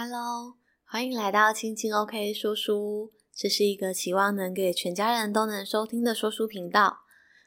[0.00, 0.54] Hello，
[0.86, 3.10] 欢迎来到青青 OK 说书屋。
[3.34, 6.98] 这是一个期望能给全家人都能收听的说书频道。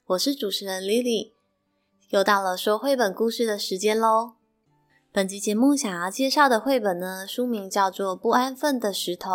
[0.08, 1.32] 我是主持人 Lily，
[2.10, 4.34] 又到了说绘本故事的时间喽。
[5.14, 9.30] 本集节目想要介绍的绘本呢，书名叫做《不安分的石头》，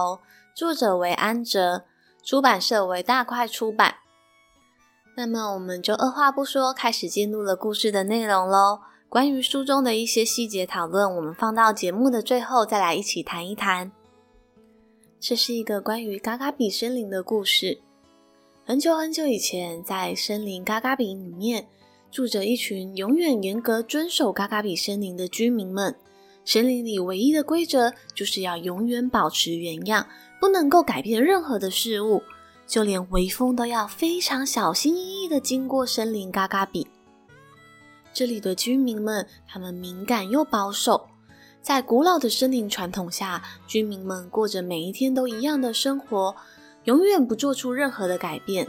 [0.55, 1.87] 作者为安哲，
[2.23, 3.95] 出版社为大块出版。
[5.17, 8.81] 那么我们就二话不说，开始进入了故事的内容喽。
[9.17, 13.91] 关于书中的一些细节讨论，我们放到节目的最后再来一起谈一谈。
[15.19, 17.79] 这是一个关于嘎嘎比森林的故事。
[18.67, 21.67] 很久很久以前，在森林嘎嘎比里面，
[22.11, 25.97] 住着一群永远严格遵守嘎嘎比森林的居民们。
[26.45, 30.07] 森林里唯一的规则就是要永远保持原样，
[30.39, 32.23] 不能够改变任何的事物，
[32.67, 36.87] 就连微风都要非常小心翼翼的经过森林嘎嘎比。
[38.17, 41.07] 这里的居民们，他们敏感又保守，
[41.61, 46.35] 在古老的森林传统下，居民们过着每一天都一样的生活，
[46.85, 48.67] 永远不做出任何的改变，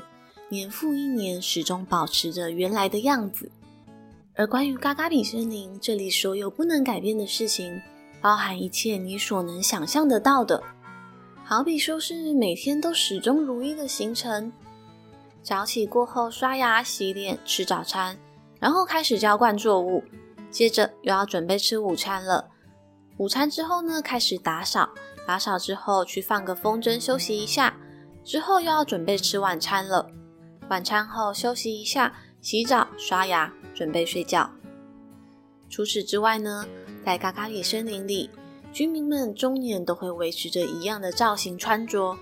[0.50, 3.50] 年复一年，始终保持着原来的样子。
[4.36, 7.82] 而关于嘎嘎比森林，这里所有不能改变的事情，
[8.20, 10.62] 包含一切你所能想象得到的，
[11.46, 14.52] 好比说是每天都始终如一的行程：
[15.42, 18.18] 早起过后刷牙、洗脸、吃早餐。
[18.60, 20.04] 然后开始浇灌作物，
[20.50, 22.50] 接着又要准备吃午餐了。
[23.18, 24.90] 午餐之后呢，开始打扫，
[25.26, 27.76] 打扫之后去放个风筝休息一下，
[28.24, 30.10] 之后又要准备吃晚餐了。
[30.70, 34.50] 晚餐后休息一下，洗澡、刷牙，准备睡觉。
[35.70, 36.66] 除此之外呢，
[37.06, 38.30] 在嘎嘎比森林里，
[38.72, 42.18] 居民们终年都会维持着一样的造型穿着。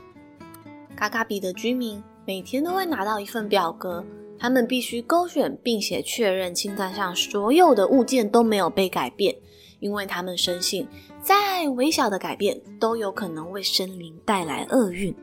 [0.95, 4.05] 嘎嘎比的居民每天都会拿到一份表格。
[4.37, 9.35] 他们必须勾选并且确认清单上所有的物件都没有被改变，
[9.79, 10.87] 因为他们深信，
[11.21, 15.15] 再微小的改变都有可能为森林带来厄运。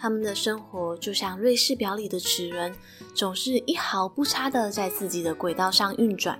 [0.00, 2.72] 他们的生活就像瑞士表里的齿轮，
[3.14, 6.38] 总是一毫不差的在自己的轨道上运转。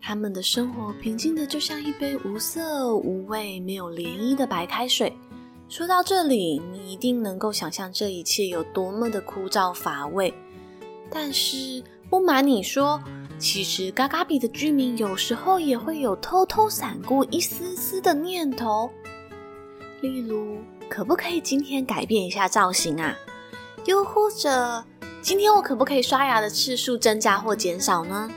[0.00, 5.12] 他们的生活平静的就像一杯无色无味、没有涟漪的白开水。
[5.68, 10.32] 说到这里，你一定能够想象这一切有多么的枯燥乏味。
[11.10, 13.02] 但是不瞒你说，
[13.38, 18.90] 其实嘎嘎比的居民有时候也会有偷偷闪过一丝丝的念头，
[20.00, 20.56] 例如，
[20.88, 23.14] 可不可以今天改变一下造型啊？
[23.84, 24.82] 又或者，
[25.20, 28.30] 今天我可不可以刷牙的次数增加或减少呢？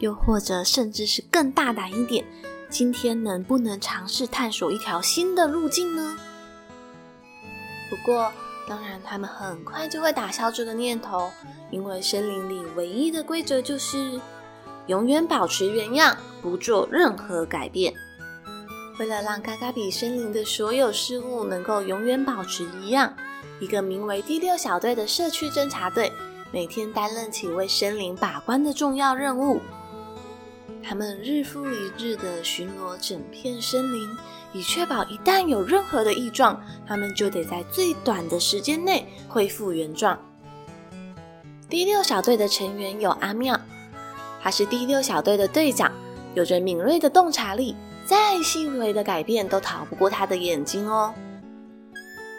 [0.00, 2.24] 又或者，甚至是更大胆一点，
[2.68, 6.18] 今天能不能尝试探索一条新的路径呢？
[7.90, 8.30] 不过，
[8.68, 11.30] 当然，他们很快就会打消这个念头，
[11.70, 14.20] 因为森林里唯一的规则就是
[14.86, 17.94] 永远保持原样，不做任何改变。
[18.98, 23.14] 为了让嘎嘎比森林的所有事物能够永远保持一样，
[23.60, 26.12] 一个名为第六小队的社区侦察队
[26.52, 29.60] 每天担任起为森林把关的重要任务。
[30.82, 34.08] 他们日复一日地巡逻整片森林。
[34.52, 40.18] 以确保一旦有任何的异状，他们就得在最短的时间内恢复原状。
[41.68, 43.60] 第六小队的成员有阿妙，
[44.42, 45.92] 他是第六小队的队长，
[46.34, 47.76] 有着敏锐的洞察力，
[48.06, 51.12] 再细微的改变都逃不过他的眼睛哦。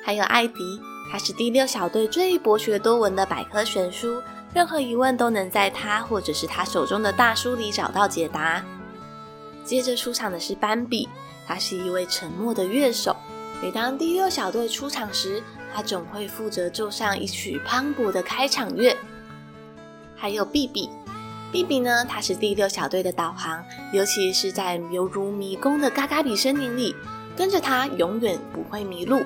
[0.04, 0.82] 还有艾迪，
[1.12, 4.20] 他是第六小队最博学多闻的百科全书，
[4.52, 8.66] 任何疑问都能在他或者是他手中的大书里找到解答。
[9.70, 11.08] 接着出场的是斑比。
[11.46, 13.16] 他是一位沉默的乐手，
[13.62, 18.98] 每当第六小队出场时，他总会负责奏上一曲磅礴的开场乐。
[20.16, 20.90] 还有比比，
[21.52, 23.64] 比比呢，他是第六小队的导航，
[23.94, 26.96] 尤其是在犹如迷宫的嘎嘎比森林里，
[27.38, 29.24] 跟着他永远不会迷路。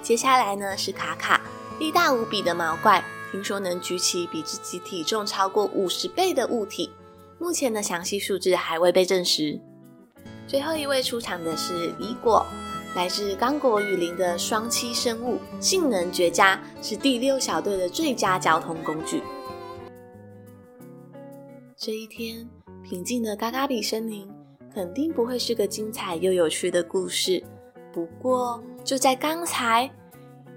[0.00, 1.42] 接下来呢是卡卡，
[1.78, 6.90] 力大无比的毛怪，听说能举起比自己体重超过五十倍的物体，
[7.38, 9.60] 目前的详细数字还未被证实。
[10.46, 12.46] 最后一位出场的是李果，
[12.94, 19.22] 来自刚果雨林的双栖生物，性能绝佳，是第六小队的最佳交通工具。
[21.76, 22.48] 这一天，
[22.82, 24.28] 平静的嘎嘎比森林
[24.72, 27.42] 肯定不会是个精彩又有趣的故事。
[27.92, 29.90] 不过，就在刚才，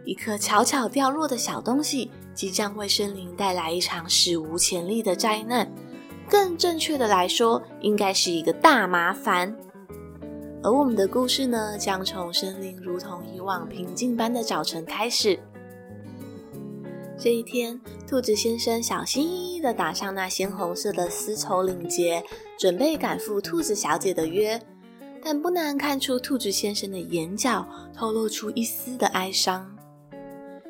[0.06, 5.70] 一颗悄悄掉落的小东西，即将为森林带来一场史无前例的灾难。
[6.30, 9.56] 更正确的来说，应该是一个大麻烦。
[10.62, 15.40] 而我们的故事呢，将从森林如同以往平静般的早晨开始。
[17.18, 22.24] 这一天，兔子先生小心翼翼地打上那鲜红色的丝绸领结，
[22.58, 24.62] 准备赶赴兔子小姐的约。
[25.22, 29.70] 但不难看出兔子先生的眼角透露出一丝的哀伤，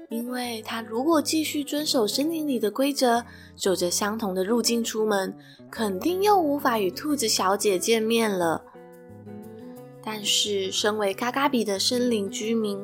[0.09, 3.23] 因为他如果继续遵守森林里的规则，
[3.55, 5.33] 走着相同的路径出门，
[5.69, 8.63] 肯定又无法与兔子小姐见面了。
[10.03, 12.79] 但是，身为嘎嘎比的森林居民，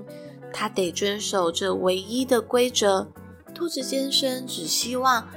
[0.54, 3.08] 他得遵守这唯一的规则。
[3.56, 5.28] 兔子先生只希望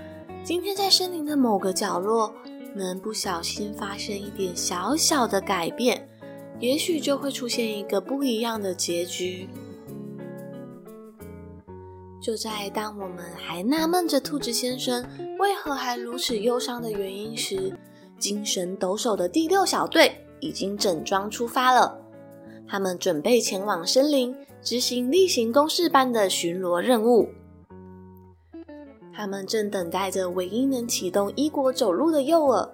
[0.44, 2.34] 今天在森林的某个角落，
[2.75, 6.06] 能不小心发生一点小小的改变，
[6.61, 9.49] 也许就会出现一个不一样的结局。
[12.20, 15.05] 就在当我们还纳闷着兔子先生
[15.38, 17.76] 为何还如此忧伤的原因时，
[18.19, 20.25] 精神抖擞的第六小队。
[20.41, 22.00] 已经整装出发了，
[22.69, 24.32] 他们准备前往森林
[24.62, 27.29] 执行例行公事般的巡逻任务。
[29.12, 32.70] 他们正等待着唯一能启动伊果走路的诱饵。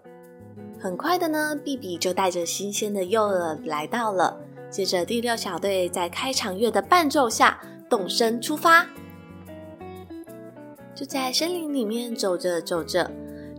[0.79, 4.39] 很快的呢，比比就带着新鲜的诱饵来到了。
[4.69, 7.59] 接着，第六小队在开场乐的伴奏下
[7.89, 8.87] 动身出发。
[10.95, 13.11] 就在森林里面走着走着。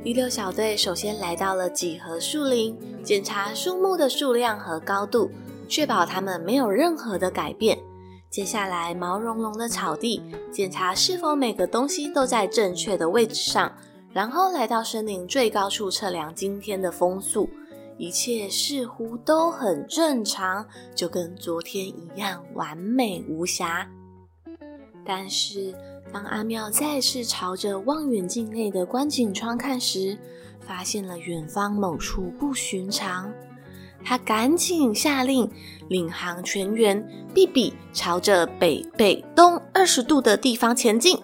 [0.03, 5.29] 第六小队首先来到了几何树林，检查树木的数量和高度，
[5.67, 7.77] 确保它们没有任何的改变。
[8.29, 10.21] 接下来，毛茸茸的草地，
[10.51, 13.71] 检查是否每个东西都在正确的位置上。
[14.13, 17.49] 然后来到森林最高处测量今天的风速，
[17.97, 23.89] 一切似乎都很正常，就跟昨天一样完美无瑕。
[25.05, 25.73] 但是，
[26.15, 30.17] 当阿妙再次朝着望远镜内的观景窗看时，
[30.61, 33.29] 发现了远方某处不寻常。
[34.01, 35.51] 他赶紧下令，
[35.89, 41.19] 领航全员比比朝着北北东二十度的地方前进。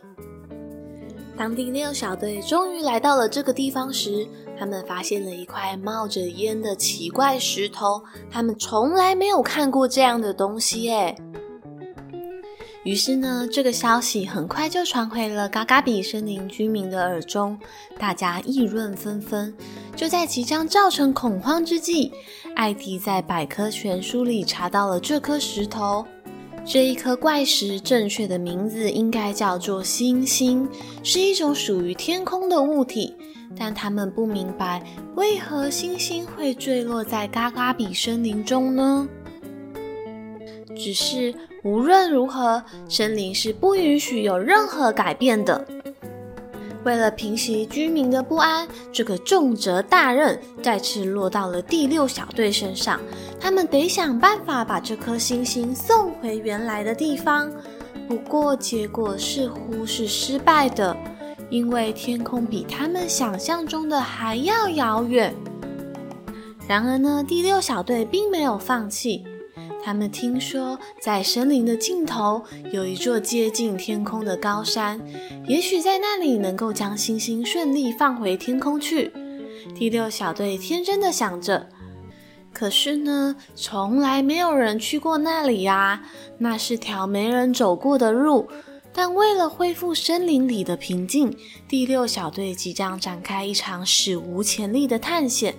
[1.38, 4.28] 当第六小队终于来到了这个地方时，
[4.60, 11.16] 他们发现了一块冒着烟的奇怪石头，他们从来没有看过这样的东西耶。
[12.84, 17.58] 于是呢，这个消息很快就传回了嘎嘎比森林居民的耳中，
[18.00, 19.54] 大家议论纷纷。
[19.96, 22.12] 就在即将造成恐慌之际，
[22.56, 26.04] 艾迪在百科全书里查到了这颗石头。
[26.66, 30.68] 这一颗怪石正确的名字应该叫做星星，
[31.04, 33.16] 是一种属于天空的物体。
[33.56, 34.84] 但他们不明白，
[35.16, 39.08] 为何星星会坠落在嘎嘎比森林中呢？
[40.76, 41.34] 只是。
[41.64, 45.64] 无论如何，森林是不允许有任何改变的。
[46.84, 53.00] 为了平息居民的不安，这个重责大任再次落到了第六小队身上。
[53.40, 57.52] 他们得想办法把这颗星星送回原来的地方。
[58.08, 60.98] 不过，结果似乎是失败的，
[61.52, 65.32] 因为天空比他们想象中的还要遥远。
[66.68, 69.24] 然而呢，第六小队并没有放弃。
[69.84, 75.02] 他们听说，在森林的尽头有一座接近天空的高山，
[75.48, 79.12] 也许在那里能够将星星顺利放回天空去。
[79.76, 81.68] 第六小队天真的想着，
[82.54, 86.04] 可是呢，从来没有人去过那里呀，
[86.38, 88.48] 那是条没人走过的路。
[88.94, 91.34] 但为了恢复森林里的平静，
[91.68, 95.56] 第六小队即将展开一场史无前例的探险。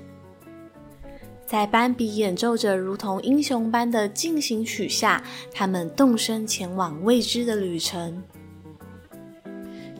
[1.53, 8.23] 在斑比演奏着如同英雄般的进行曲下，他们动身前往未知的旅程。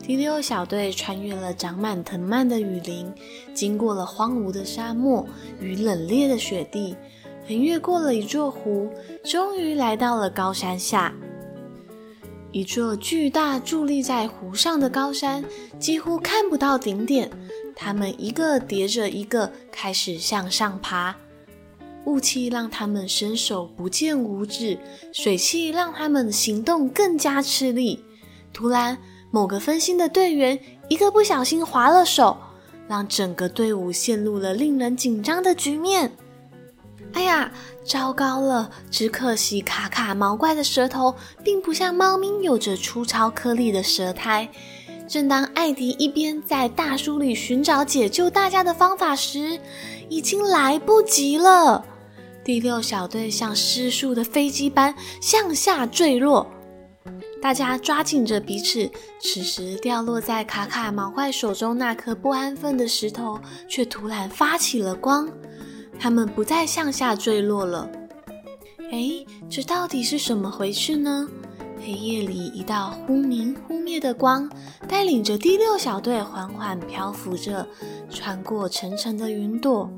[0.01, 3.05] 第六小队穿越了长满藤蔓的雨林，
[3.53, 5.27] 经过了荒芜的沙漠
[5.59, 6.95] 与冷冽的雪地，
[7.47, 8.89] 横越过了一座湖，
[9.23, 11.13] 终于来到了高山下。
[12.51, 15.45] 一座巨大伫立在湖上的高山，
[15.77, 17.29] 几乎看不到顶点。
[17.75, 21.15] 他们一个叠着一个，开始向上爬。
[22.05, 24.77] 雾气让他们伸手不见五指，
[25.11, 28.03] 水汽让他们行动更加吃力。
[28.51, 28.97] 突然，
[29.31, 32.37] 某个分心的队员一个不小心滑了手，
[32.87, 36.11] 让整个队伍陷入了令人紧张的局面。
[37.13, 37.51] 哎呀，
[37.85, 38.71] 糟糕了！
[38.89, 44.49] 只可惜卡卡毛怪的舌头并不像猫咪有着粗糙颗粒的舌苔。
[45.07, 49.59] 正当艾迪一边在大树里寻找解救大家的方法时，
[50.09, 51.85] 已经来不及了。
[52.43, 56.45] 第六小队像失速的飞机般向下坠落，
[57.41, 58.89] 大家抓紧着彼此。
[59.21, 65.29] 此时，掉落在卡卡毛怪手中那颗不安分的石头却突然发起了光，
[65.97, 67.89] 他们不再向下坠落了。
[68.91, 71.27] 哎，这到底是什么回事呢？
[71.85, 74.49] 黑夜里，一道忽明忽灭的光
[74.87, 77.67] 带领着第六小队缓缓漂浮着，
[78.09, 79.89] 穿过层层的云朵。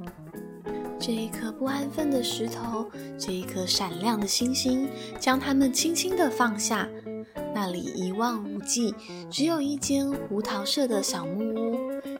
[1.00, 4.88] 这一颗不安分的石头，这一颗闪亮的星星，
[5.20, 6.88] 将它们轻轻地放下。
[7.54, 8.94] 那里一望无际，
[9.30, 11.78] 只有一间胡桃色的小木屋。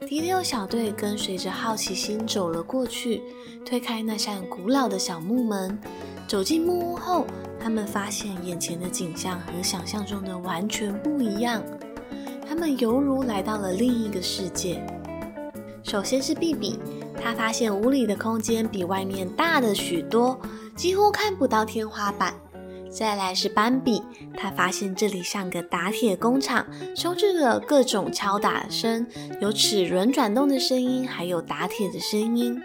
[0.08, 3.22] 第六小队跟随着好奇心走了过去，
[3.66, 5.78] 推开那扇古老的小木门。
[6.28, 7.26] 走进木屋后，
[7.60, 11.62] 他们发现眼前的景象和想象中的完全不一样。
[12.48, 14.86] 他们犹如来到了另一个世界。
[15.86, 16.80] 首先是比比，
[17.22, 20.38] 他发现屋里的空间比外面大了许多，
[20.76, 22.34] 几乎看不到天花板。
[22.90, 24.02] 再来是斑比，
[24.36, 26.66] 他发现这里像个打铁工厂，
[26.96, 29.06] 充斥着各种敲打声，
[29.40, 32.60] 有齿轮转动的声音，还有打铁的声音。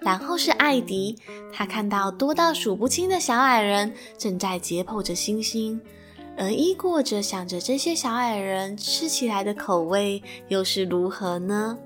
[0.00, 1.16] 然后是艾迪，
[1.52, 5.80] 他看到多到数不清的小矮人正在解剖着星星，
[6.36, 11.78] 而伊过着想着这些小矮人吃起来的口味又是如何呢？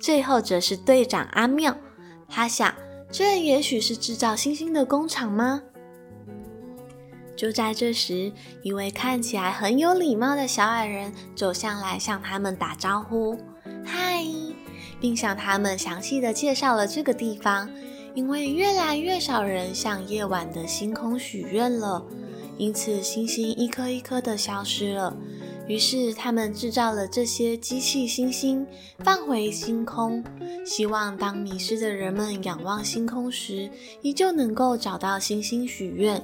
[0.00, 1.76] 最后则是队长阿妙，
[2.28, 2.74] 他想，
[3.12, 5.62] 这也许是制造星星的工厂吗？
[7.36, 13.38] 就在这时，一位看起来很有礼貌的小矮人走向来，向他们打招呼
[13.84, 14.24] ：“嗨！”
[15.00, 17.70] 并向他们详细的介绍了这个地方。
[18.12, 22.04] 因为越来越少人向夜晚的星空许愿了，
[22.58, 25.16] 因此星星一颗一颗的消失了。
[25.70, 28.66] 于是他们制造了这些机器星星，
[29.04, 30.20] 放回星空，
[30.66, 33.70] 希望当迷失的人们仰望星空时，
[34.02, 36.20] 依旧能够找到星星许愿。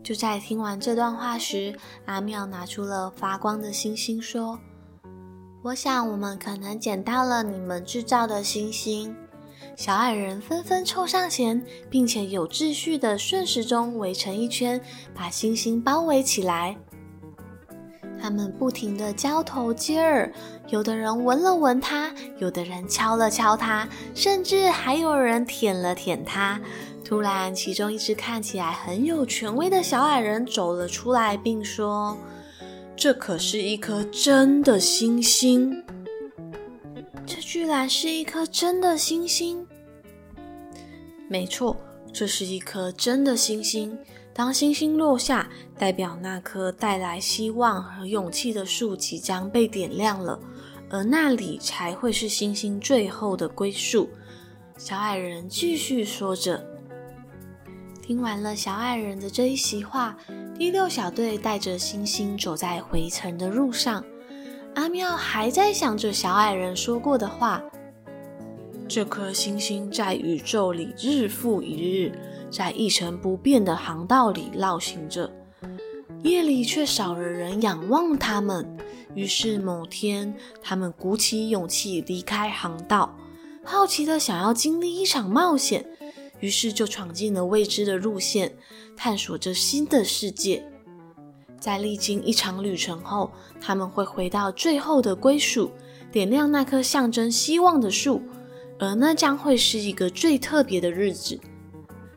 [0.00, 1.74] 就在听完这段话时，
[2.04, 4.60] 阿妙拿出了发光的星星，说
[5.64, 9.12] ：“我想我们可能捡到了你们制造的星星。”
[9.74, 11.60] 小矮人纷纷凑上前，
[11.90, 14.80] 并且有秩序的顺时钟围成一圈，
[15.12, 16.76] 把星星包围起来。
[18.22, 20.32] 他们不停地交头接耳，
[20.68, 26.60] 有的人闻了闻它，有的人敲了敲它，甚至还有人舔了舔它。
[27.04, 32.16] 突然，其中一只看起来很有权威的小矮人走了出来，并说
[32.94, 35.82] ：“这可是一颗真的星星！
[37.26, 39.66] 这居然是一颗真的星星！
[41.28, 41.76] 没错，
[42.12, 43.98] 这是一颗真的星星。
[44.34, 50.40] 当星星落下，代表那棵带来希望和勇气的树即将被点亮了，
[50.88, 54.08] 而那里才会是星星最后的归宿。”
[54.78, 56.66] 小矮人继续说着。
[58.00, 60.16] 听完了小矮人的这一席话，
[60.58, 64.02] 第六小队带着星星走在回程的路上。
[64.74, 67.62] 阿妙还在想着小矮人说过的话：
[68.88, 72.12] 这颗星星在宇宙里日复一日，
[72.52, 75.32] 在一成不变的航道里绕行着，
[76.22, 78.76] 夜里却少了人仰望他们。
[79.14, 83.16] 于是某天，他们鼓起勇气离开航道，
[83.64, 85.86] 好奇的想要经历一场冒险。
[86.40, 88.52] 于是就闯进了未知的路线，
[88.96, 90.62] 探索着新的世界。
[91.58, 93.30] 在历经一场旅程后，
[93.60, 95.70] 他们会回到最后的归属，
[96.10, 98.20] 点亮那棵象征希望的树，
[98.78, 101.40] 而那将会是一个最特别的日子。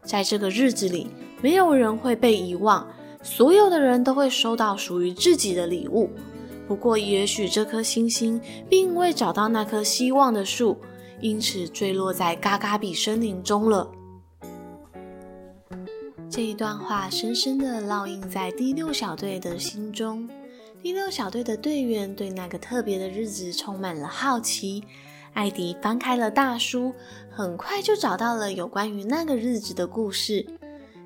[0.05, 1.07] 在这个日子里，
[1.41, 2.88] 没有人会被遗忘，
[3.24, 6.09] 所有的人都会收到属于自己的礼物。
[6.67, 10.77] 不过，也许这颗星星并未找到那棵希望的树，
[11.19, 13.91] 因此坠落在嘎嘎比森林中了。
[16.29, 20.27] 这一段话深深地烙印在第六小队的心中。
[20.81, 24.83] 第六小队的队员对那个特别的日子充满了好奇。
[25.36, 26.94] 艾迪翻开了大书，
[27.30, 30.46] 很快就找到了有关于那个日子的故事。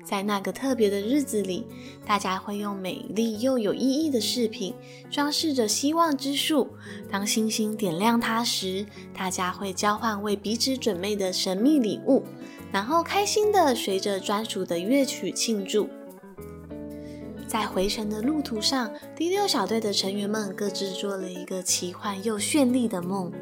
[0.04, 1.66] 在那个特别的日子里，
[2.06, 4.72] 大家会用美丽又有意义的饰品
[5.10, 6.68] 装饰着希望之树。
[7.10, 12.22] 当星星点亮它时，大家会交换为彼此准备的神秘礼物。
[12.72, 15.88] 然后开心地随着专属的乐曲庆祝。
[17.48, 23.32] 在回程的路途上，第六小队的成员们各自做了一个奇幻又绚丽的梦，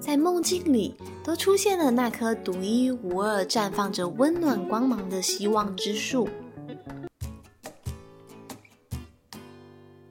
[0.00, 6.28] 在梦境里都出现了那棵独一无二、绽放着温暖光芒的希望之树。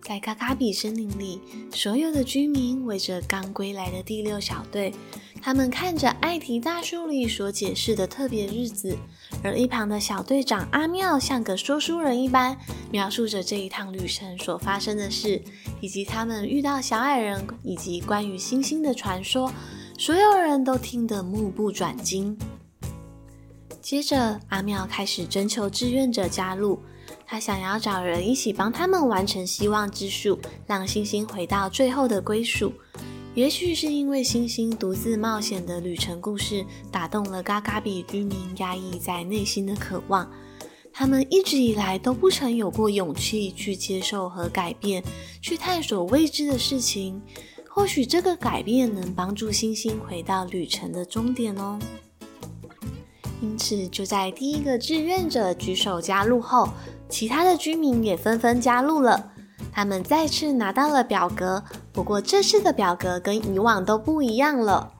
[0.02, 1.42] 在卡卡比森林里，
[1.72, 4.94] 所有的居民围着刚归来的第六小队。
[5.42, 8.98] 他们看着艾迪大书里所解释的特别日子，
[9.44, 12.58] 而一旁的小队长阿妙像个说书人一般，
[12.92, 15.42] 描述着这一趟旅程所发生的事，
[15.80, 19.52] 以及他们遇到小矮人以及关于星星的传说。
[20.00, 22.38] 所有人都听得目不转睛。
[23.82, 26.78] 接着，阿妙开始征求志愿者加入，
[27.26, 30.38] 他想要找人一起帮他们完成希望之树，
[30.68, 32.72] 让星星回到最后的归属。
[33.34, 40.32] 也许是因为星星独自冒险的旅程故事打动了嘎嘎比居民压抑在内心的渴望，
[40.94, 45.04] 他们一直以来都不曾有过勇气去接受和改变，
[45.42, 47.20] 去探索未知的事情。
[47.78, 51.78] 或许这个改变能帮助星星回到旅程的终点哦。
[53.40, 56.70] 因此，就在第一个志愿者举手加入后，
[57.08, 59.32] 其他的居民也纷纷加入了。
[59.72, 64.92] 他们再次拿到了表格，不过这次的表格跟以往都不一样了。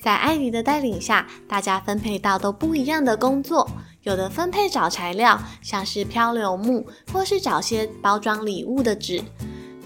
[0.00, 3.68] 在艾迪的带领下，大家分配到都不一样的工作，
[4.02, 9.20] 有的分配找材料，像是漂流木，或是找些包装礼物的纸。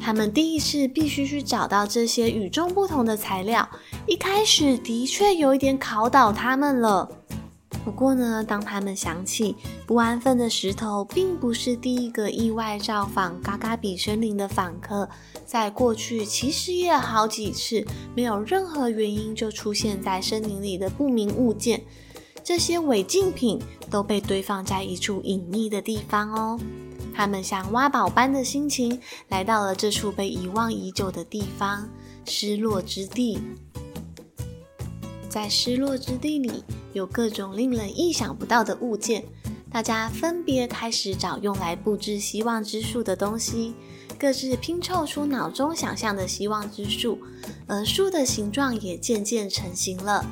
[0.00, 3.68] 他们第一次必须去找到这些与众不同的材料，
[4.06, 7.08] 一开始的确有一点考倒他们了。
[7.84, 15.08] 不过呢，当他们想起不安分的石头并不是第一个意外造访嘎嘎比森林的访客，
[15.46, 21.82] 在过去其实也好几次没有任何原因就出现在森林里的不明物件，
[22.44, 23.58] 这些违禁品
[23.90, 26.60] 都被堆放在一处隐秘的地方哦。
[27.20, 28.98] 他们像挖宝般的心情
[29.28, 31.86] 来到了这处被遗忘已久的地方——
[32.24, 33.38] 失落之地。
[35.28, 39.22] 在失落之地里，有各种令人意想不到的物件。
[39.70, 43.74] 大家分别开始找用来布置希望之树的东西，
[44.18, 47.18] 各自拼凑出脑中想象的希望之树，
[47.66, 50.24] 而树的形状也渐渐成型了。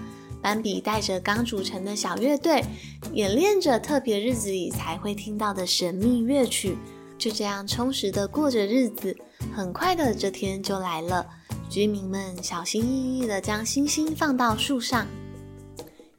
[0.43, 2.65] 斑比带着刚组成的小乐队，
[3.13, 6.77] 演练着特别日子里才会听到的神秘乐曲，
[7.19, 9.17] 就这样充实的过着日子。
[9.55, 11.27] 很快的，这天就来了。
[11.69, 15.07] 居民们小心翼翼的将星星放到树上，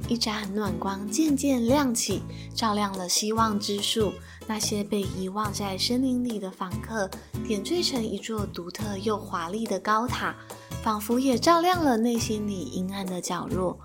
[0.07, 2.21] 一盏暖光渐渐亮起，
[2.53, 4.11] 照亮了希望之树。
[4.45, 7.09] 那些被遗忘在森林里的访客，
[7.47, 10.35] 点缀成一座独特又华丽的高塔。
[10.83, 13.77] 仿佛也照亮了内心里阴暗的角落，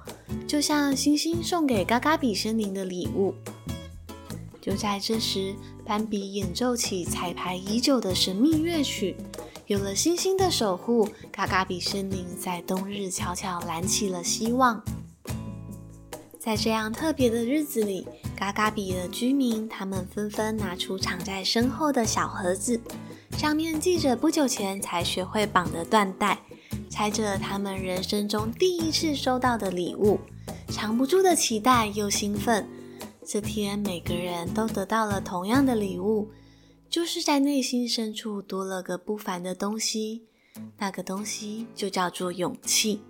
[0.47, 3.35] 就像星星送给嘎嘎比森林的礼物。
[4.61, 5.55] 就在这时，
[5.85, 9.17] 斑比演奏起彩排已久的神秘乐曲。
[9.67, 14.83] 有了星星的守护，嘎嘎比森林在冬日悄悄燃起了希望。
[16.39, 22.81] 在这样特别的日子里，嘎嘎比的居民他们纷纷拿出藏在身后的小盒子，
[23.37, 26.39] 上面系着不久前才学会绑的缎带。
[26.89, 30.21] 猜着他们人生中第一次收到的礼物，
[30.69, 32.69] 藏不住的期待又兴奋。
[33.25, 36.31] 这天，每个人都得到了同样的礼物，
[36.89, 40.27] 就是在内心深处多了个不凡的东西。
[40.79, 43.01] 那个东西就叫做勇气。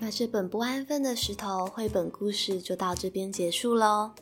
[0.00, 4.12] 那这本不安分的石头绘本故事就到这边结束喽。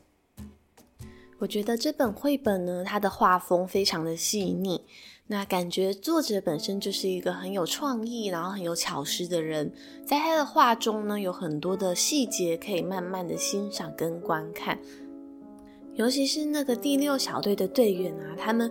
[1.39, 4.85] 我觉得这本绘本呢，它的画风非常的细腻。
[5.33, 9.73] 那感觉作者本身就是一个很有创意，然后很有巧思的人，
[10.05, 14.79] 在他的画中呢，有很多的细节可以慢慢的欣赏跟观看，
[15.95, 18.71] 尤其是那个第六小队的队员啊，他们。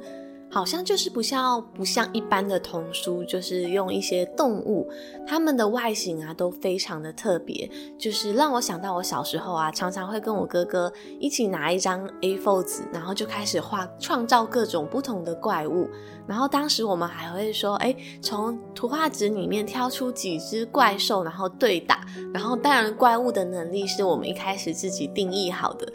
[0.51, 4.85] 好像就是不像不像一般的童书，就是用一些动物，
[5.25, 15.87] 它们的外形啊都非常的特别，就是让我想到我小时候啊，常常会跟我哥哥一起拿一张 A4 纸，然后就开始画，创造各种不同的怪物。
[16.27, 22.05] 然后当时我们还会说，哎，从图画纸里面挑出几只怪兽，然后对打。
[22.33, 25.91] 然后当然怪物的能力是我们一开始自己定义好的。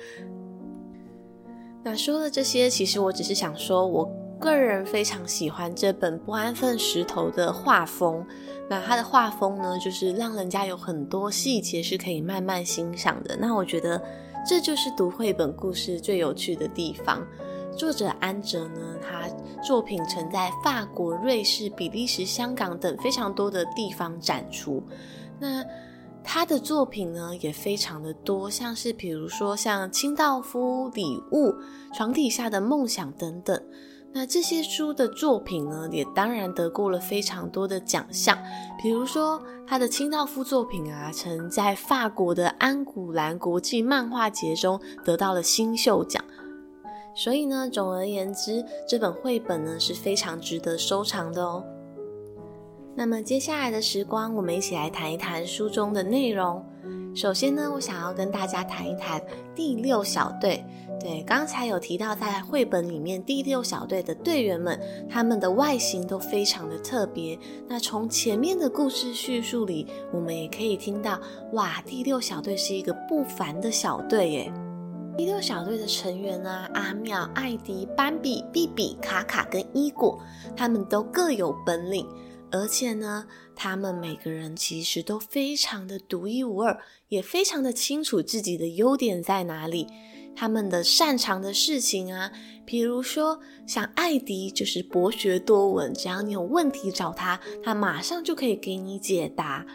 [1.82, 4.10] 那说了这些，其实我只是想说，我。
[4.38, 8.24] 个人非常喜欢这本不安分石头的画风，
[8.68, 13.36] 那它的画风呢，就是让人家有很多细节是可以慢慢欣赏的。
[13.36, 14.00] 那我觉得
[14.46, 17.26] 这就是读绘本故事最有趣的地方。
[17.76, 19.28] 作者安哲呢，他
[19.62, 24.82] 作品曾在法国、瑞士、比利时、香港等非常多的地方展出。
[25.38, 25.64] 那
[26.22, 31.54] 他的作品呢，也非常的多，像是比如说像清道夫礼物、
[31.94, 33.62] 床底下的梦想等等。
[34.18, 38.38] 那这些书的作品呢，也当然得过了非常多的奖项。
[38.80, 46.24] 比如说，他的清道夫作品啊，曾在法国的安古兰国际漫画节中得到了新秀奖。
[47.14, 51.62] 所以呢，总而言之，这本绘本呢是非常值得收藏的哦。
[52.98, 56.64] 那么接下来的时光，我们一起来谈一谈书中的内容。
[57.14, 59.22] 首先呢，我想要跟大家谈一谈
[59.54, 60.64] 第六小队。
[60.98, 64.80] 对，刚才有提到，在绘本里面，第六小队的队员们，
[65.10, 67.38] 他们的外形都非常的特别。
[67.68, 71.20] 那从前面的故事叙述里，我们也可以听到，
[71.52, 74.52] 哇，第六小队是一个不凡的小队耶。
[75.18, 80.18] 第六小队的成员啊，阿妙、艾迪、斑比、比比、卡卡跟伊果，
[80.56, 82.06] 他们都各有本领，
[82.50, 86.78] 而且呢，他们每个人其实都非常的独一无二，
[87.08, 89.86] 也非常的清楚自己的优点在哪里。
[90.34, 92.30] 他们的擅长的事情啊，
[92.66, 99.66] 比如说像艾迪就是博学多闻，只要你有问题找他，他马上就可以给你解答。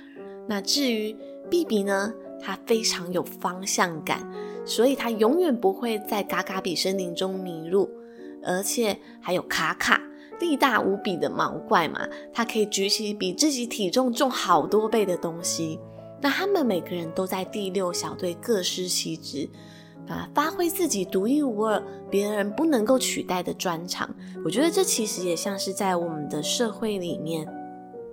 [0.47, 1.15] 那至于
[1.49, 4.31] 比比呢，他非常有方向感，
[4.65, 7.89] 所以他永远不会在嘎嘎比森林中迷路。
[8.43, 10.01] 而且还有卡卡，
[10.41, 15.79] 力大无比的毛怪嘛，他可以举起比自己体重重好多倍的东西。
[16.19, 19.49] 那他们每个人都在第六小队各司其职。
[20.07, 24.09] 啊，发挥自己独一无二、别人不能够取代的专长。
[24.43, 27.47] 我觉得这其实也像是在我们的社会里面，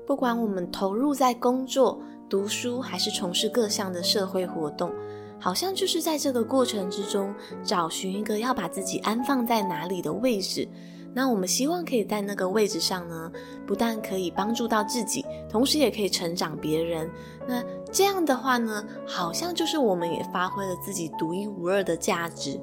[0.07, 4.93] 不管我们投入在工作、读书，还是从事各项的社会活动，
[5.41, 10.69] 好像就是在这个过程之中，找寻一个要把自己安放在哪里的位置。
[11.15, 13.33] 那我们希望可以在那个位置上呢，
[13.67, 17.11] 不但可以帮助到自己，同时也可以成长别人。
[17.47, 22.61] 那这样的话呢，好像就是我们也发挥了自己独一无二的价值。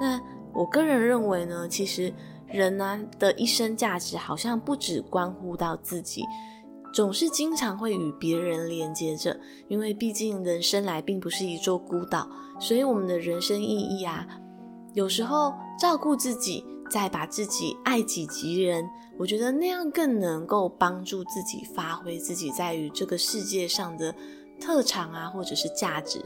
[0.00, 0.20] 那
[0.52, 2.12] 我个人认为呢，其实
[2.46, 6.22] 人呢的一生价值好像不只关乎到自己，
[6.92, 9.36] 总是经常会与别人连接着。
[9.68, 12.28] 因为毕竟人生来并不是一座孤岛，
[12.60, 14.26] 所以我们的人生意义啊，
[14.92, 16.64] 有时候照顾自己。
[16.88, 24.14] 再把自己爱己及人，我觉得那样更能够帮助自己发挥自己在于这个世界上的
[24.60, 26.20] 特长啊，或者是价值。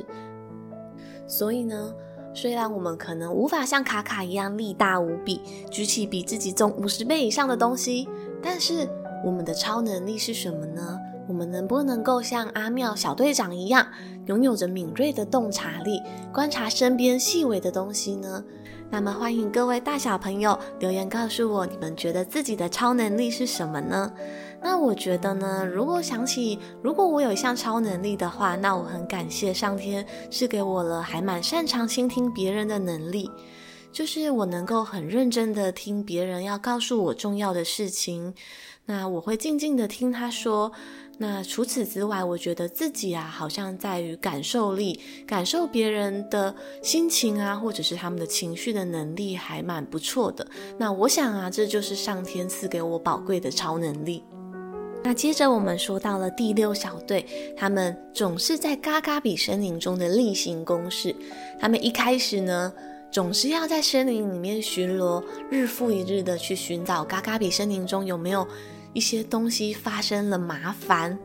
[1.26, 1.92] 所以呢，
[2.34, 8.08] 虽然我们可能无法像卡卡一样力大无比，举起比自己重五十倍以上的东西，
[8.42, 8.88] 但是
[9.24, 10.98] 我们的超能力是什么呢？
[11.28, 13.86] 我们能不能够像阿妙小队长一样，
[14.26, 18.44] 拥有着敏锐的洞察力，观察身边细微的东西呢？
[18.92, 24.12] 那么欢迎各位大小朋友留言告诉我，你们觉得自己的超能力是什么呢？
[24.60, 33.30] 那我觉得呢，如果想起如果我有一项超能力的话，那我很感谢上天赐给我了还蛮擅长倾听别人的能力，
[33.92, 38.34] 就是我能够很认真的听别人要告诉我重要的事情，
[38.86, 40.72] 那我会静静的听他说。
[41.22, 50.46] 那除此之外，我觉得自己啊，好像在于感受力，感受别人的心情啊，或者是他们的情绪的能力，还蛮不错的。
[50.78, 54.24] 那我想啊，这就是上天赐给我宝贵的超能力。
[55.04, 61.14] 那接着我们说到了第六小队，他们总是在嘎嘎比森林中的例行公事。
[61.60, 62.72] 他们一开始呢，
[63.12, 68.48] 总是要在森林里面巡逻，日复一日的去寻找嘎嘎比森林中有没有。
[68.92, 71.18] 一些东西发生了麻烦，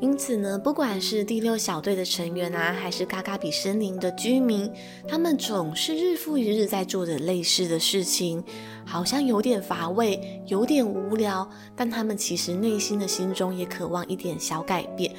[0.00, 4.70] 因此呢，不管是第六小队的成员啊，还是嘎嘎比森林的居民，
[5.06, 8.42] 他们总是日复一日在做着类似的事情，
[8.86, 15.14] 好像有点乏味，有点无聊，但他们其实内心的心中也渴望一点小改变。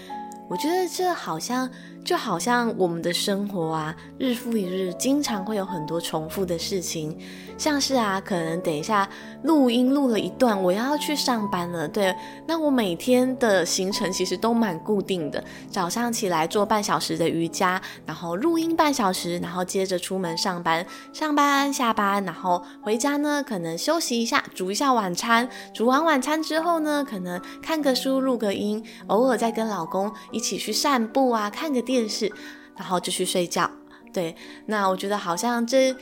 [0.49, 1.69] 我觉得这好像
[2.03, 7.15] 就好像我们的生活啊，日复一日，经常会有很多重复的事情。
[7.55, 9.07] 像是啊，可能等一下
[9.43, 11.87] 录音录了一段，我要去上班了。
[11.87, 12.15] 对，
[12.47, 15.43] 那我每天的行程其实都蛮固定的。
[15.69, 20.83] 早上起来做半小时的瑜伽，然后录音半小时，然后接着出门上班，
[21.13, 25.47] 上班下班，然后回家呢，可能休息一下，煮一下晚餐。
[25.73, 32.31] 煮完晚餐之后呢，可能看个书，录个音，偶尔再跟老公一起去散步啊，看个电视，
[32.77, 33.69] 然后就去睡觉。
[34.13, 34.33] 对，
[34.65, 35.93] 那我觉得好像这。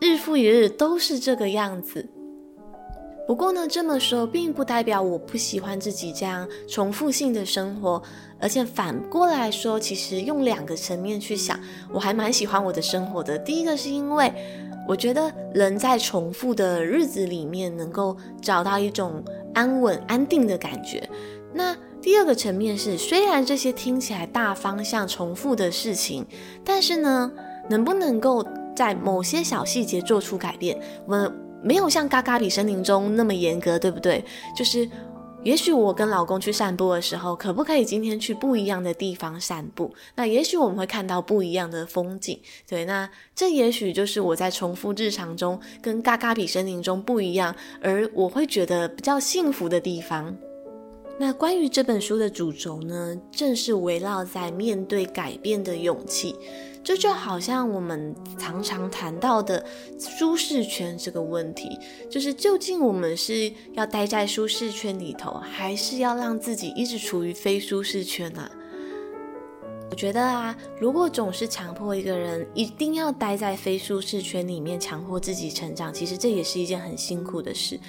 [0.00, 2.06] 日复一日都是这个样子。
[3.26, 8.02] 不过呢，这么说并不代表我不喜欢自己这样重复性的生活，
[8.38, 11.58] 而且反过来说，其实用两个层面去想，
[11.90, 13.38] 我还蛮喜欢我的生活的。
[13.38, 14.30] 第一个是因为
[14.86, 21.08] 我觉得人在重复的日子里面能够找到一种安稳、安定的感觉。
[21.54, 21.74] 那
[22.04, 26.26] 第二个层面是，虽然这些听起来大方向重复的事情，
[26.62, 27.32] 但是呢，
[27.70, 34.22] 能不能够在某些小细节做出改变，我们没有像嘎嘎比森林中那么严格，对不对？
[34.54, 34.86] 就是，
[35.44, 39.90] 也许我跟老公去散步的时候，可不可以今天去不一样的地方散步？
[40.14, 42.38] 那也许我们会看到不一样的风景，
[42.68, 42.84] 对。
[42.84, 50.36] 那这也许就是我在重复日常中跟嘎嘎比森林中不一样，而我会觉得比较幸福的地方。
[51.18, 56.34] 那关于这本书的主轴呢，正是围绕在面对改变的勇气。
[56.82, 59.64] 这就好像我们常常谈到的
[59.98, 61.78] 舒适圈这个问题，
[62.10, 68.50] 就是究竟我们是要待在舒适圈里头，还是要让自己一直处于非舒适圈啊？
[69.90, 77.80] 我觉得啊，如果总是强迫一个人一定要待在非舒适圈里面，强迫自己成长，其实这也是一件很辛苦的事。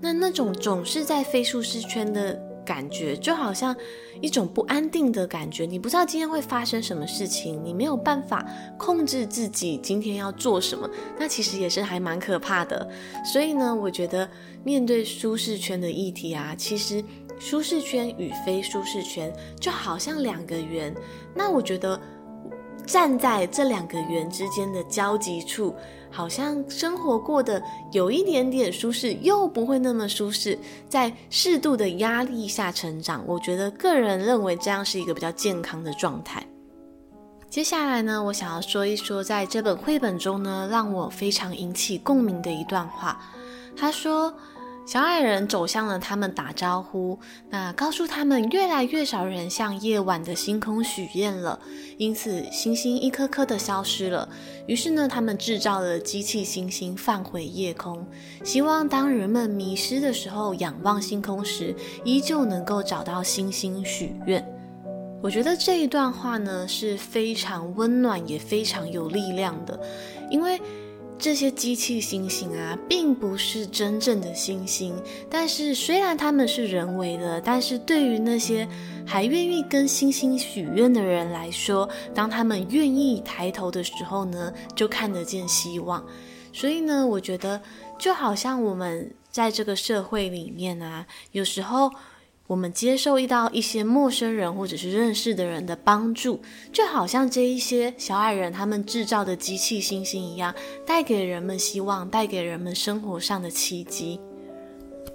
[0.00, 3.74] 那那种总是在非舒适圈的感觉，就好像
[4.20, 5.64] 一种不安定的感觉。
[5.64, 8.44] 你不知道今天会发生什么事情，你没有办法
[8.78, 12.88] 控制自己今天要做什么，那其实也是还蛮可怕的。
[13.24, 14.28] 所以呢，我觉得
[14.64, 17.04] 面对舒适圈的议题啊，其实。
[17.36, 20.94] 舒适圈与非舒适圈就好像两个圆，
[21.34, 22.00] 那我觉得
[22.86, 25.74] 站在这两个圆之间的交集处，
[26.14, 30.56] 好像生活过得有一点点舒适，又不会那么舒适，
[30.88, 33.24] 在适度的压力下成长。
[33.26, 36.46] 我觉得个人认为这样是一个比较健康的状态。
[37.50, 43.20] 接下来呢，我想要说一说在这本绘本中呢，让我非常引起共鸣的一段话。
[43.76, 44.32] 他说。
[44.86, 47.18] 小矮人走向了他们，打招呼。
[47.48, 51.58] 那告诉他们，越来越少人向夜晚的星空许愿了，
[51.96, 54.28] 因此星星一颗颗的消失了。
[54.66, 58.06] 于是呢，他们制造了机器星星放回夜空，
[58.44, 64.46] 希望当人们迷失的时候，仰望星空时，依旧能够找到星星许愿。
[65.22, 69.80] 我觉得这一段话呢，是非常温暖，也非常有力量的，
[70.30, 70.60] 因为。
[71.24, 74.94] 这些机器星星啊，并不是真正的星星。
[75.30, 78.68] 但是，虽然它们是人为的，但是对于那些
[79.06, 86.04] 还愿意跟星星许愿的人来说，当他们愿意抬头的时候呢，就看得见希望。
[86.52, 87.58] 所以呢，我觉得
[87.98, 91.90] 就好像我们在这个社会里面啊，有时候。
[92.46, 100.54] 我们接受到一些陌生人或者是认识的人的帮助，就好像这一些小矮人他们制造的机器星星一样，
[100.84, 104.20] 带给人们希望，带给人们生活上的奇迹。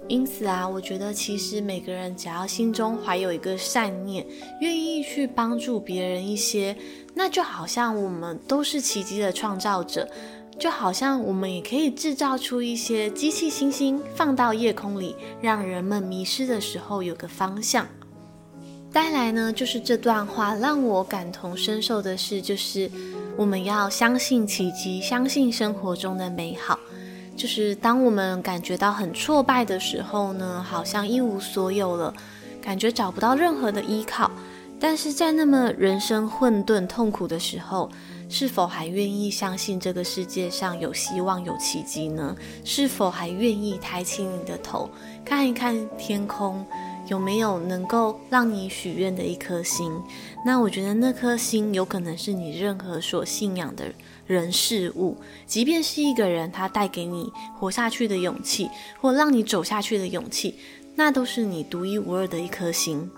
[0.08, 4.26] 因此啊，我觉得其实每个人只要心中怀有一个善念，
[4.60, 6.76] 愿意去帮助别人一些，
[7.14, 10.08] 那就好像我们都是奇迹的创造者。
[10.60, 17.86] 就好像我们也可以制造出一些机器星星，放到夜空里，让人们迷失的时候有个方向。
[18.90, 22.90] 再来呢，就是这段话让我感同身受的是，就是
[23.38, 26.78] 我们要相信奇迹，相信生活中的美好。
[27.34, 32.12] 就是当我们感觉到很挫败的时候呢，好像一无所有了，
[32.60, 34.30] 感觉找不到任何的依靠。
[34.78, 37.90] 但是在那么人生混沌痛苦的时候，
[38.32, 42.34] 是否还愿意相信这个世界上有希望、有奇迹呢？
[42.64, 44.88] 是否还愿意抬起你的头，
[45.24, 46.64] 看一看天空，
[47.08, 50.00] 有没有能够让你许愿的一颗星？
[50.46, 53.92] 那我觉得那颗星有可能是你任何所信仰的
[54.28, 60.54] 人事物，即便是一个人，他带给你活下去的勇气，或让你走下去的勇气，
[60.94, 63.10] 那都是你独一无二的一颗星。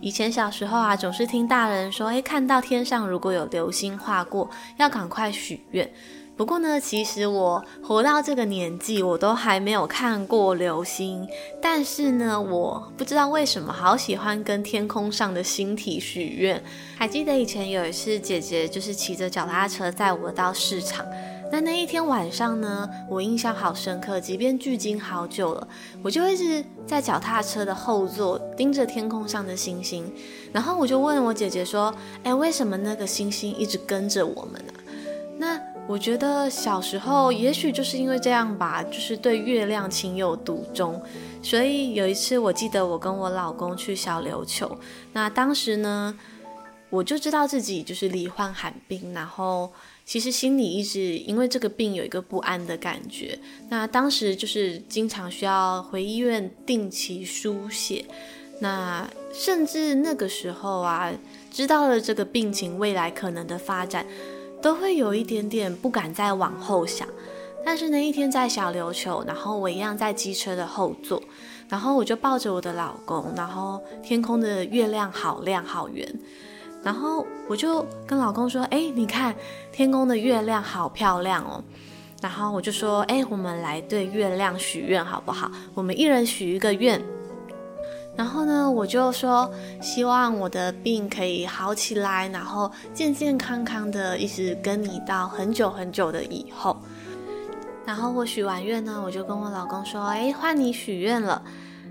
[0.00, 5.90] 以前小时候啊，总是听大人说，诶，看到天上如果有流星划过，要赶快许愿。
[6.36, 11.26] 不过呢，其实我活到这个年纪，我都还没有看过流星。
[11.62, 16.62] 但是呢，我不知道为什么好喜欢跟天空上的星体许愿。
[16.98, 21.06] 还记得以前有一次，姐姐就是骑着脚踏车载我到市场。
[21.50, 25.68] 那那一天晚上呢，我印象好深刻，即便距今好久了，
[26.02, 30.12] 我就一直在脚踏车的后座盯着天空上的星星，
[30.52, 34.72] 然后我就问我姐姐说：“哎，为什么那个星星一直跟着我们呢？”
[35.38, 41.00] 那我觉得小时候也许就是因为这样吧，就是对月亮情有独钟，
[41.42, 44.76] 所以有一次我记得我跟我老公去小琉球，
[45.12, 46.12] 那当时呢，
[46.90, 49.72] 我就知道自己就是罹患罕病，然后。
[50.06, 53.36] 其实心里一直因为这个病有一个不安的感觉。
[53.70, 58.04] 那当时就是经常需要回医院定期输血。
[58.60, 61.12] 那甚至那个时候啊，
[61.50, 64.06] 知道了这个病情未来可能的发展，
[64.62, 67.08] 都会有一点点不敢再往后想。
[67.64, 71.20] 但是那一天在小琉球，然后我一样在机车的后座，
[71.68, 76.08] 然后我就抱着我的老公，然后天空的月亮好亮好圆。
[76.86, 79.34] 然后我就跟老公说：“哎，你看
[79.72, 81.60] 天空的月亮好漂亮哦。”
[82.22, 85.50] 然后我就说：“哎，我们来对月亮许愿好不好？
[85.74, 87.02] 我们一人许一个愿。”
[88.14, 89.50] 然后呢，我就说
[89.82, 96.76] ：“希望我的病可以好起来，然后健健康康的一直跟你到很久很久的以后。”
[97.84, 101.42] 然后我许完愿呢，我就跟我老公说：“哎，换你许愿了。”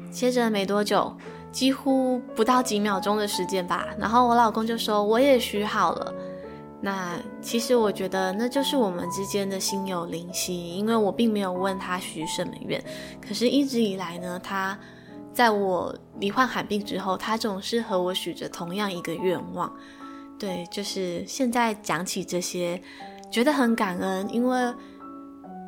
[0.10, 1.14] 接着没多久。
[1.56, 6.13] 几乎不到几秒钟的时间吧，然后我老公就说我也许好了。
[6.82, 12.84] 那其实我觉得那就是我们之间的心有灵犀，因为我并没有问他许什么愿，
[13.26, 14.78] 可是一直以来呢，他
[15.34, 19.74] 在我罹患罕病之后，他总是和我许着同样一个愿望。
[20.38, 22.80] 对，就是现在讲起这些，
[23.32, 24.74] 觉得很感恩，因为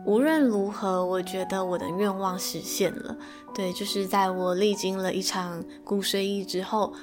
[0.08, 3.16] 无论如何，我觉得我的愿望实现了。
[3.54, 6.94] 对，就是在我历经了一场骨髓移之后，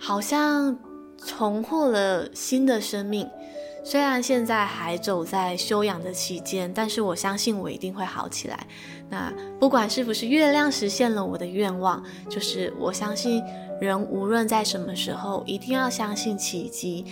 [0.00, 0.76] 好像
[1.16, 3.30] 重获了新的生命。
[3.84, 8.66] 虽然现在还走在休养的期间，但是我相信我一定会好起来。
[9.08, 13.40] 那不管是不是月亮实现了我的愿望，就是我相信
[13.80, 17.04] 人无论在什么时候，一定要相信奇迹，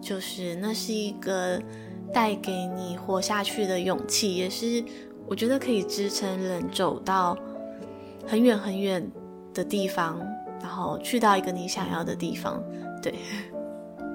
[0.00, 1.60] 就是那是一个
[2.12, 4.84] 带给你活下去的勇气，也是
[5.26, 7.36] 我觉得可以支撑人走到
[8.26, 9.10] 很远很远
[9.52, 10.18] 的地方，
[10.60, 12.62] 然后去到一个你想要的地方。
[13.02, 13.14] 对。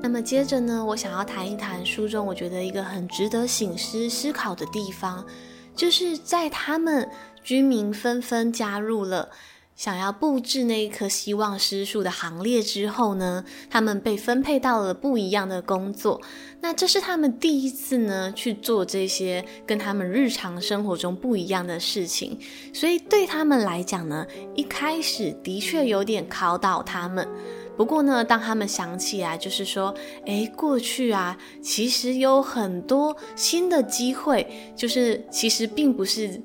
[0.02, 5.26] 那么接着呢，我想要谈一谈书中我觉得一个很值得醒思思考的地方，
[5.74, 7.10] 就是在他们
[7.42, 9.30] 居民纷纷加入了
[9.76, 16.22] 想要布置那一棵希望之树的行列之后呢，他们被分配到了不一样的工作。
[16.62, 22.38] 那这是他们第一次呢去做这些跟他们日常生活中不一样的事情，
[22.72, 27.28] 所以对他们来讲呢，一开始的确有点考倒他们。
[27.76, 29.92] 不过呢，当他们想起来，就是说，
[30.28, 36.40] 诶，过去啊，其实有很多新的机会，就是其实并不是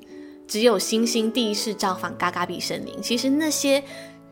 [0.49, 3.85] 只有星星第一次造访嘎嘎比森林，其实那些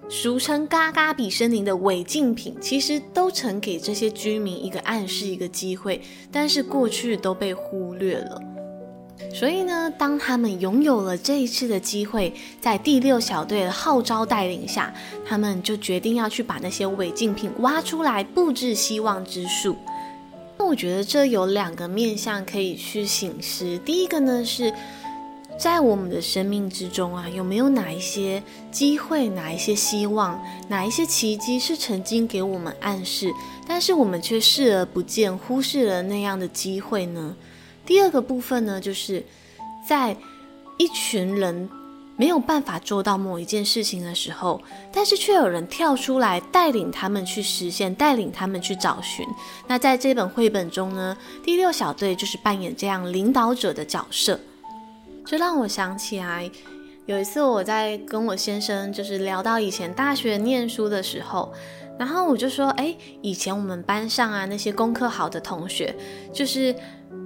[0.08, 6.00] 俗称嘎嘎比森林的违禁品，其实都曾给这些居民一个暗示，一个机会，
[6.32, 8.40] 但是过去都被忽略了。
[9.34, 14.94] 所以呢，当他们拥有了这一次的机会，在第六小队的号召带领下，
[15.26, 19.76] 他们就决定要去把那些违禁品挖出来，布置希望之树。
[20.58, 23.78] 那我觉得这有两个面向可以去醒思。
[23.84, 24.72] 第一个呢，是
[25.58, 30.38] 在我们的生命之中啊，有没有哪一些机会、哪一些希望、
[30.68, 33.32] 哪一些奇迹是曾经给我们暗示，
[33.66, 37.34] 但是我们却视而不见，忽视了那样的机会呢？
[37.86, 39.24] 第二个部分呢，就是
[39.88, 40.14] 在
[40.76, 41.68] 一群人
[42.16, 44.60] 没有办法做到某一件事情的时候，
[44.92, 49.26] 但是却有人跳出来带领他们去实现，带领他们去找寻。
[49.66, 54.38] 那在这本绘本中呢，第六小队就是扮演这样领导者的角色。
[55.26, 56.48] 这让我想起来，
[57.04, 61.52] 有一次我在跟我先生就是聊到以前大学念书的时候，
[61.98, 65.94] 然后我就说，哎，以前我们班上啊那些功课好的同学，
[66.32, 66.74] 就是。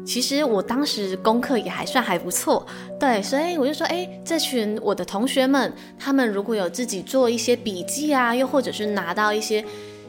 [0.02, 2.66] 其实我当时功课也还算还不错，
[2.98, 9.62] 对，所以我就说，哎，这群我的同学们，他们如果有自己做一些笔记啊，又或者是拿到一些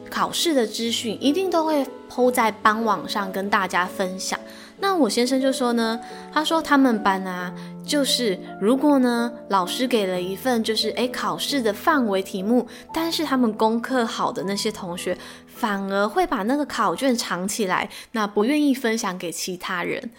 [0.08, 4.38] 考试的资讯，一定都会抛在班网上跟大家分享。
[4.82, 6.00] 那我先生就说呢，
[6.32, 7.54] 他说他们班啊，
[7.86, 15.16] 就是如果呢老师给了一份就是诶考试的范围题目，但是他们功课好的那些同学，
[15.46, 20.10] 反而会把那个考卷藏起来，那不愿意分享给其他人。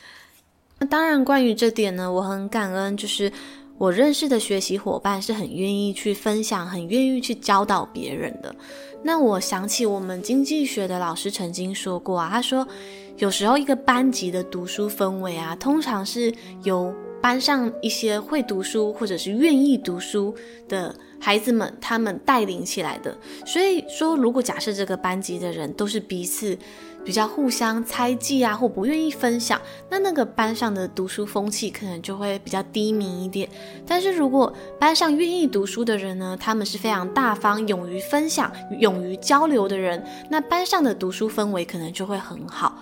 [0.79, 3.29] 那当然，关于这点呢，我很感恩，就是
[3.77, 8.55] 我认识的学习伙伴是很愿意去分享，很愿意去教导别人的。
[9.03, 12.67] 那我想起我们经济学的老师曾经说过啊，他说。
[13.19, 20.33] 有时候，一个班级的读书氛围啊，通常是由班上一些会读书或者是愿意读书
[20.67, 23.15] 的孩子们他们带领起来的。
[23.45, 26.57] 所以说，如果假设这个班级的人都是彼此
[27.05, 33.49] 比较互相猜忌啊，或不愿意分享，那那个班上的读书风气可能就会比较低迷一点。
[33.85, 42.77] 但是如果班上愿意读书的人呢，他们是非常大方、勇于分享、勇于交流的人，那班上的读书氛围可能就会很好。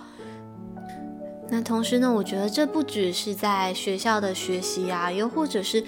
[1.48, 5.84] 那同时呢，我觉得这不只是在学校的学习啊，又或者是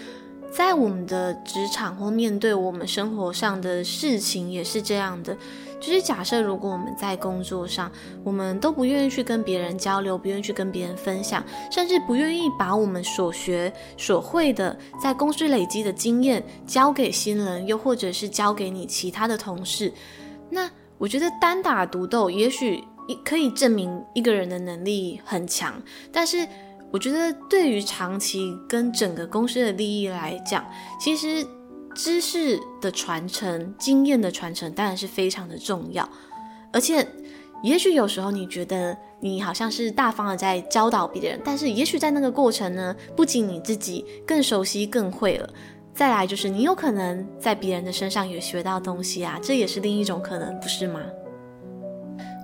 [0.57, 5.37] 在我们的职场或面对我们生活上的事情也是这样的。
[5.81, 7.91] 就是假设如果我们在工作上，
[8.23, 19.93] 我们都不愿意去跟别人交流，不愿意去跟别人分享，甚至不愿意把我们所学所会的在公司累积的经验交给新人，又或者是交给你其他的同事，
[20.49, 22.83] 那我觉得单打独斗，也许。
[23.23, 25.75] 可以证明一个人的能力很强，
[26.11, 26.49] 但是
[26.93, 30.65] 我觉得对于长期跟整个公司的利益来讲，
[31.01, 31.45] 其实
[31.95, 36.09] 知识的传承、经验的传承当然是非常的重要。
[36.73, 37.07] 而且，
[37.63, 45.49] 也许有时候你觉得你好像是大方的在教导别人，但是也许在那个过程呢，不仅你自己更熟悉、更会了，
[45.93, 51.01] 再来就是你有可能在别人的身上也学到东西啊，这也是另一种可能，不是吗？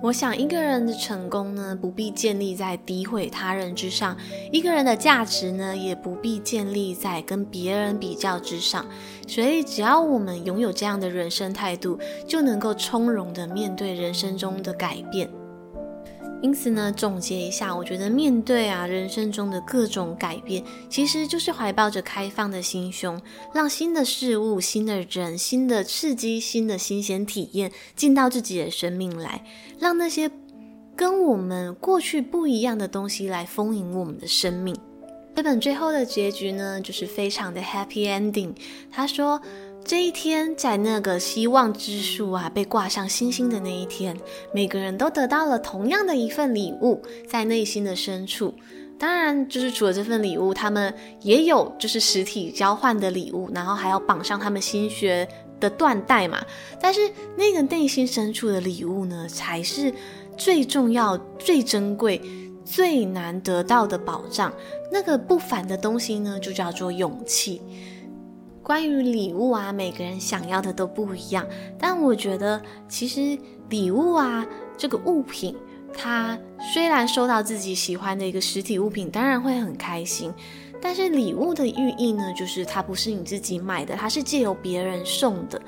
[0.03, 4.15] 我想一个人的成功呢，不必建立在诋毁他人之上；
[4.51, 8.83] 一个人的价值呢，也不必建立在跟别人比较之上。
[9.27, 15.29] 所以，只要我们拥有这样的人生态度，就能够从容地面对人生中的改变。
[16.41, 23.21] 因此呢，总结一下，我觉得面对啊人生中的各种改变，其实就是怀抱着开放的心胸，
[23.53, 29.45] 让新的事物、新的人、新的刺激、新的新鲜体验进到自己的生命来，
[29.79, 30.31] 让那些
[30.95, 34.75] 跟我们过去不一样的东西来丰盈我们的生命。
[35.35, 38.53] 这本最后的结局呢，就是非常的 happy ending。
[38.91, 39.39] 他说。
[39.83, 44.15] 这一天，在那个希望之树啊被挂上星星的那一天，
[44.53, 48.53] 每个人都得到了同样的一份礼物，在内心的深处。
[48.97, 55.27] 当然，就是除了这份礼物，他们也有就是实体交换的礼物，然后还要绑上他们心学
[55.59, 56.39] 的缎带嘛。
[56.79, 57.01] 但是
[57.35, 59.93] 那个内心深处的礼物呢，才是
[60.37, 62.21] 最重要、最珍贵、
[62.63, 64.53] 最难得到的保障。
[64.91, 67.61] 那个不凡的东西呢，就叫做勇气。
[68.71, 71.45] 关于礼物啊，每个人想要的都不一样。
[71.77, 74.47] 但我觉得，其实礼物啊，
[74.77, 75.53] 这个物品，
[75.93, 76.39] 它
[76.71, 80.33] 虽然收到自己喜欢的一个实体物品，当然会很开心。
[80.81, 85.61] 但是礼物的寓意呢，就是它不是你自己买的，它是借由别人送的。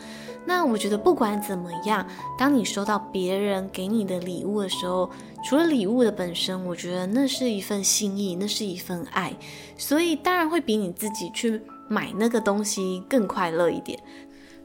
[0.45, 2.07] 那我觉得不管怎么样，
[2.39, 5.09] 当你收到别人给你的礼物的时候，
[5.43, 9.35] 除了礼物的本身，我觉得那是一份心意，那是一份爱，
[9.77, 11.61] 所以当然会比你自己去。
[11.93, 13.99] 买那个东西更快乐一点。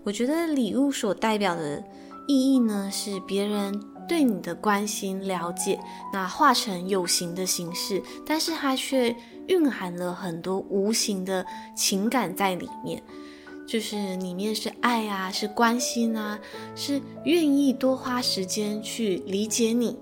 [0.03, 1.85] 我觉得礼物所代表的
[2.27, 5.79] 意义呢，是别人对你的关心、了解，
[6.11, 9.15] 那化成有形的形式，但是它却
[9.49, 11.45] 蕴含了很多无形的
[11.77, 13.03] 情感在里面，
[13.67, 16.39] 就是里面是爱啊，是关心啊，
[16.75, 19.99] 是愿意多花时间去理解你，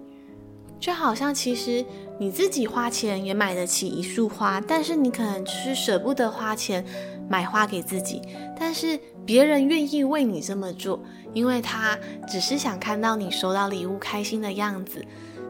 [0.78, 1.84] 就好像其实。
[2.18, 6.82] 你自己花钱也买得起一束花，但是你可能只是舍不得花钱
[7.28, 8.22] 买花给自己。
[8.58, 11.00] 但是别人愿意为你这么做，
[11.32, 11.98] 因为他
[12.28, 15.04] 只是想看到你收到礼物开心的样子。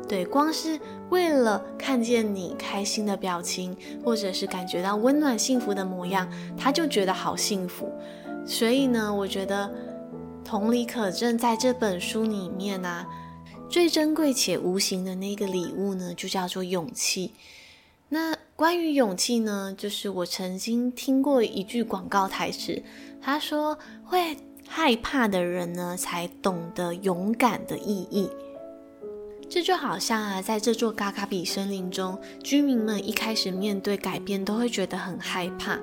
[0.08, 0.78] 对，光是
[1.10, 7.92] 为了看见你开心的表情，或者是感觉到温暖幸福的模样，他就觉得好幸福。
[8.46, 9.68] 所以呢，我觉得
[10.44, 13.06] 同理可证，在这本书里面呢、啊。
[13.68, 17.32] 最珍贵且无形的那个礼物呢，就叫做勇气。
[18.08, 22.80] 那关于勇气呢，就是我曾经听过一句广告台词，
[23.20, 23.76] 他说
[24.06, 24.36] ：“会
[24.68, 28.30] 害怕的人呢，才懂得勇敢的意义。”
[29.50, 35.78] 这就好像啊，在这座嘎嘎比森林中，居民们一开始面对改变都会觉得很害怕，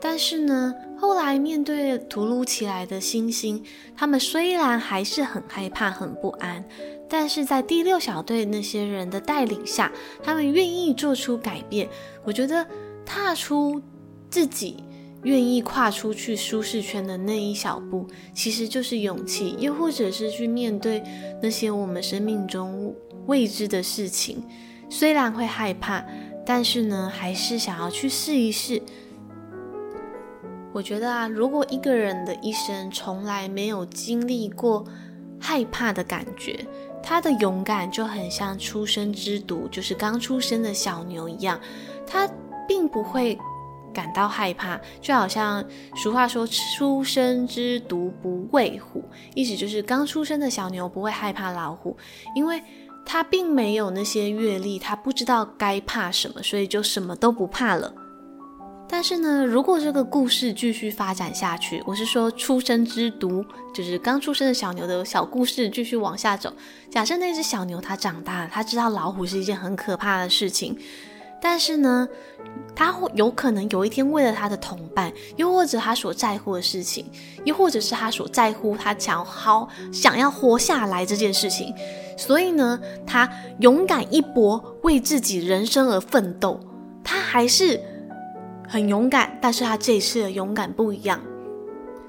[0.00, 0.74] 但是呢，
[1.06, 3.62] 后来面对突如其来的星星，
[3.94, 6.64] 他们虽然还是很害怕、很不安。
[7.10, 9.92] 但是在第六小队那些人的带领下，
[10.22, 11.86] 他们愿意做出改变。
[12.24, 12.66] 我觉得
[13.04, 13.80] 踏出
[14.30, 14.82] 自己
[15.24, 21.04] 愿意跨出去舒适圈的那一小步，其实就是勇气，又或者是去面对
[21.42, 22.94] 那些我们生命中
[23.26, 24.42] 未知的事情。
[24.88, 26.02] 虽然会害怕，
[26.46, 28.80] 但是呢，还是想要去试一试。
[30.74, 34.84] 我觉得啊，如果一个人的一生从来没有经历过
[35.40, 36.66] 害怕的感觉，
[37.00, 41.60] 他的勇敢就很像初生之犊，就是刚出生的小牛一样，
[42.04, 42.28] 他
[42.66, 43.38] 并不会
[43.92, 45.64] 感到害怕，就好像
[45.94, 46.44] 俗话说
[46.76, 49.04] “初生之犊不畏虎”，
[49.36, 51.96] 意思就是刚出生的小牛不会害怕老虎，
[52.34, 52.60] 因为
[53.06, 57.94] 他并没有那些阅历，他不知道该怕什么，所以就什么都不怕了。
[58.96, 66.52] 但是呢，如果这个故事继续发展下去，我是说出生之犊，就是刚出生的小牛的小故事继续往下走。
[66.92, 70.78] 假设那只小牛它长大了，它知道老虎是一件很可怕的事情，
[71.42, 72.08] 但是呢，
[72.76, 77.04] 它有可能有一天为了它的同伴，又或者它所在乎的事情，
[77.44, 81.74] 又或者是它所在乎它想好想要活下来这件事情，
[82.16, 83.28] 所以呢，它
[83.58, 86.60] 勇敢一搏，为自己人生而奋斗，
[87.02, 87.80] 它还是。
[88.68, 91.20] 很勇敢，但是他这一次的勇敢不一样，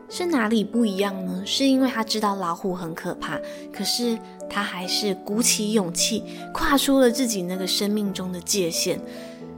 [0.09, 1.43] 是哪里不一样呢？
[1.45, 3.39] 是因为他知道老虎很可怕，
[3.73, 4.17] 可是
[4.49, 8.99] 他还是鼓起勇气，跨出了自己那个生命中的界限。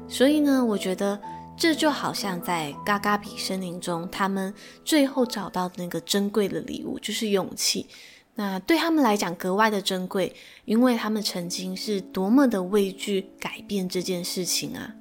[0.07, 1.19] 所以呢，我觉得
[1.57, 4.53] 这就好像在嘎嘎比森林中，他们
[4.85, 7.87] 最后找到的那个珍贵的礼物，就是勇气。
[8.35, 10.33] 那对他们来讲格外的珍贵，
[10.65, 14.93] 因为他们曾经是多么的畏惧改变这件事情啊。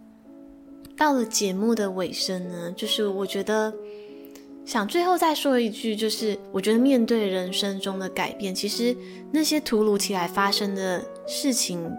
[0.96, 3.72] 到了节目的尾声呢，就是我觉得
[4.64, 8.96] 想最后再说一句，就是我觉得面对人生中的改变，其实
[9.30, 11.92] 那些突如其来发生的事情，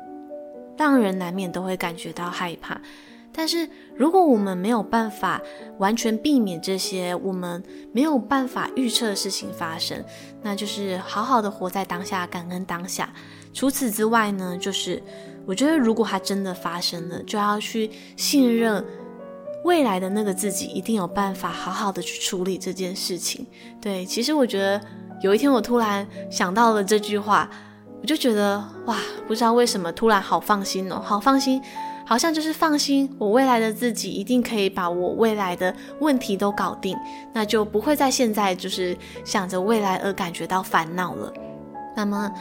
[0.77, 2.81] 让人难免都会感觉到害怕。
[3.31, 5.39] 但是如果我们没有办法
[5.77, 10.03] 完全避免这些，我们没有办法预测的事情发生，
[10.41, 13.13] 那就是好好的活在当下，感恩当下。
[13.53, 15.01] 除此之外呢，就是
[15.47, 18.83] 我觉得如果它真的发生了，就要去信任
[19.63, 23.47] 未来的那个自己，一定有办法好好的去处理这件事情。
[23.81, 24.79] 对，其实我觉得
[25.21, 27.49] 有一天我突然想到了这句话，
[28.01, 31.61] 我就觉得哇，不知道为什么突然好放心哦，好放心。
[32.09, 36.95] 好像就是放心，我未来的自己一定可以把我未来的问题都搞定，
[37.33, 41.33] 那就不会在现在就是想着未来而感觉到烦恼了。
[41.97, 42.31] 那么，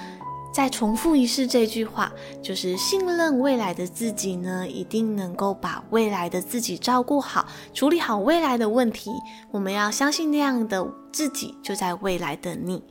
[0.57, 2.11] 再重复一次这句话，
[2.43, 9.11] 就是信任未来的自己呢，一定能够把未来的自己照顾好，处理好未来的问题。
[9.51, 12.83] 我们要相信那样的自己就在未来等你。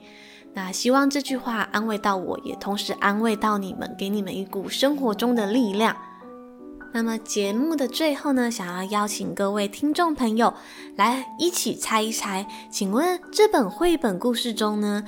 [0.54, 5.98] 那希望这句话安慰到我，也同时安慰到你们，给你们一股生活中的力量。
[6.94, 10.54] 那么节目的最后呢，想要邀请各位听众朋友
[10.96, 15.04] 来一起猜一猜，请问这本绘本故事中呢，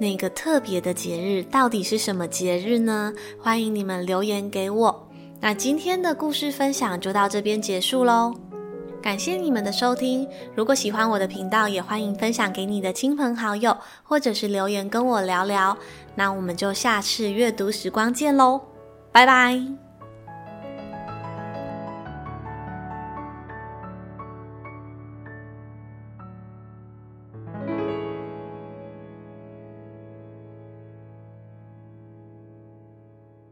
[0.00, 3.12] 那个特别的节日到底是什么节日呢？
[3.38, 5.08] 欢迎你们留言给我。
[5.38, 8.34] 那今天的故事分享就到这边结束喽，
[9.02, 10.26] 感谢你们的收听。
[10.54, 15.76] 如果喜欢我的频道，也欢迎分享给你的亲朋好友，或者是留言跟我聊聊。
[16.14, 18.58] 那我们就下次阅读时光见喽，
[19.12, 19.89] 拜拜。